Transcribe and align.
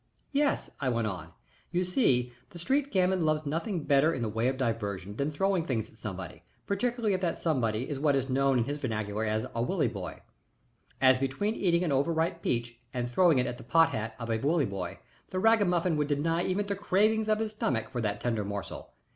"Yes," 0.31 0.71
I 0.79 0.89
went 0.89 1.05
on. 1.05 1.31
"You 1.69 1.83
see, 1.83 2.33
the 2.49 2.57
street 2.57 2.91
gamin 2.91 3.23
loves 3.23 3.45
nothing 3.45 3.83
better 3.83 4.11
in 4.15 4.23
the 4.23 4.29
way 4.29 4.47
of 4.47 4.57
diversion 4.57 5.15
than 5.15 5.29
throwing 5.29 5.63
things 5.63 5.91
at 5.91 5.99
somebody, 5.99 6.41
particularly 6.65 7.13
if 7.13 7.21
that 7.21 7.37
somebody 7.37 7.87
is 7.87 7.99
what 7.99 8.15
is 8.15 8.27
known 8.27 8.57
to 8.57 8.63
his 8.63 8.79
vernacular 8.79 9.25
as 9.25 9.45
a 9.53 9.61
Willie 9.61 9.87
boy. 9.87 10.23
As 10.99 11.19
between 11.19 11.53
eating 11.53 11.83
an 11.83 11.91
over 11.91 12.11
ripe 12.11 12.41
peach 12.41 12.79
and 12.91 13.11
throwing 13.11 13.37
it 13.37 13.45
at 13.45 13.59
the 13.59 13.63
pot 13.63 13.89
hat 13.89 14.15
of 14.17 14.31
a 14.31 14.39
Willie 14.39 14.65
boy, 14.65 14.97
the 15.29 15.37
ragamuffin 15.37 15.97
would 15.97 16.07
deny 16.07 16.43
even 16.45 16.65
the 16.65 16.75
cravings 16.75 17.27
of 17.27 17.37
his 17.37 17.51
stomach 17.51 17.87
for 17.91 18.01
that 18.01 18.19
tender 18.19 18.43
morsel. 18.43 18.93